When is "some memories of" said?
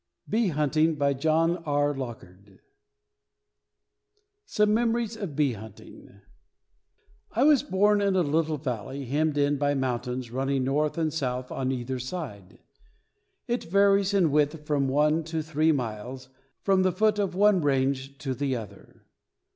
4.47-5.35